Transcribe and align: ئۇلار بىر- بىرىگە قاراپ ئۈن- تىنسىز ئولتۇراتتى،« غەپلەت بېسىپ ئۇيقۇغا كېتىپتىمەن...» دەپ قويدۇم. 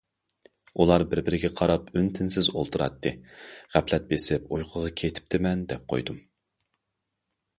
ئۇلار 0.83 1.03
بىر- 1.09 1.19
بىرىگە 1.27 1.49
قاراپ 1.59 1.91
ئۈن- 1.99 2.07
تىنسىز 2.19 2.47
ئولتۇراتتى،« 2.53 3.11
غەپلەت 3.75 4.09
بېسىپ 4.13 4.49
ئۇيقۇغا 4.57 4.91
كېتىپتىمەن...» 5.03 5.63
دەپ 5.73 5.85
قويدۇم. 5.93 6.19